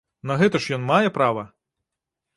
[0.29, 1.43] На гэта ж ён мае права!